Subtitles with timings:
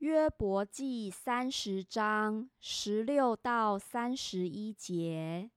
[0.00, 5.50] 约伯记三十章十六到三十一节。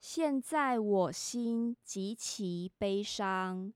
[0.00, 3.74] 现在我心极其悲伤，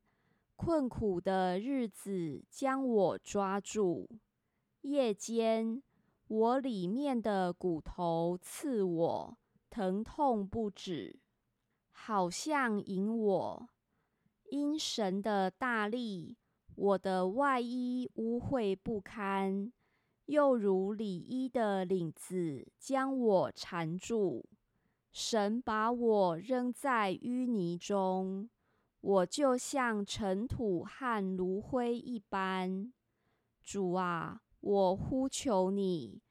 [0.56, 4.08] 困苦的日子将我抓住。
[4.80, 5.82] 夜间，
[6.28, 9.36] 我里面的骨头刺我，
[9.68, 11.20] 疼痛不止，
[11.90, 13.68] 好像引我。
[14.44, 16.38] 因神的大力。
[16.74, 19.72] 我的外衣污秽不堪，
[20.26, 24.48] 又如里衣的领子将我缠住。
[25.12, 28.48] 神把我扔在淤泥中，
[29.00, 32.92] 我就像尘土和炉灰一般。
[33.62, 36.22] 主啊，我呼求你，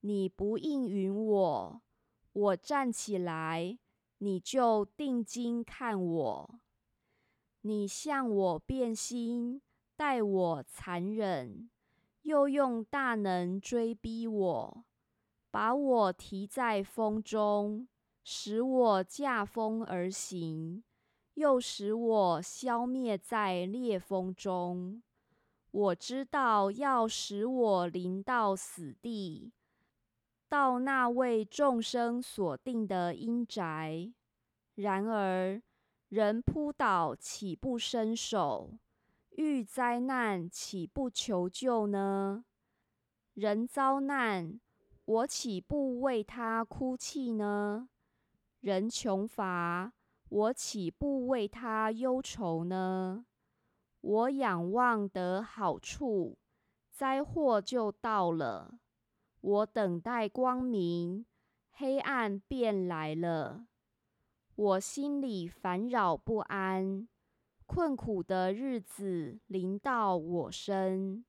[0.00, 1.82] 你不应允我。
[2.32, 3.78] 我站起来，
[4.18, 6.60] 你就定睛看我。
[7.62, 9.62] 你向我变心。
[9.96, 11.70] 待我残忍，
[12.22, 14.84] 又用大能追逼我，
[15.50, 17.88] 把我提在风中，
[18.22, 20.84] 使我驾风而行，
[21.34, 25.02] 又使我消灭在烈风中。
[25.70, 29.52] 我知道要使我临到死地，
[30.48, 34.12] 到那位众生所定的阴宅。
[34.74, 35.62] 然而
[36.08, 38.78] 人扑倒，岂不伸手？
[39.36, 42.46] 遇灾难，岂不求救呢？
[43.34, 44.58] 人遭难，
[45.04, 47.90] 我岂不为他哭泣呢？
[48.60, 49.92] 人穷乏，
[50.30, 53.26] 我岂不为他忧愁呢？
[54.00, 56.38] 我仰望得好处，
[56.90, 58.78] 灾祸就到了；
[59.42, 61.26] 我等待光明，
[61.72, 63.66] 黑暗便来了。
[64.54, 67.06] 我心里烦扰不安。
[67.66, 71.24] 困苦的日子临到我身，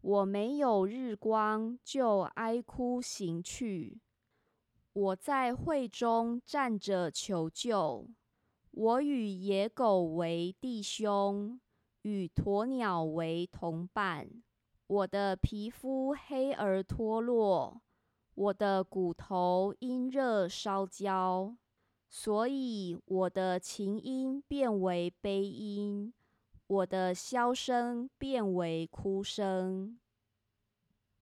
[0.00, 4.00] 我没有日光，就哀哭行去。
[4.92, 8.08] 我在会中站着求救。
[8.70, 11.60] 我与野狗为弟兄，
[12.02, 14.28] 与鸵鸟为同伴。
[14.86, 17.82] 我的皮肤黑而脱落，
[18.34, 21.56] 我的骨头因热烧焦。
[22.16, 26.14] 所以我的琴音变为悲音，
[26.68, 29.98] 我的箫声变为哭声。